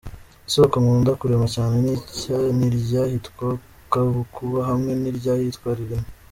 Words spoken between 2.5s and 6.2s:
ni iry’ahitwa Kabukuba hamwe n’iryahitwa Rilima.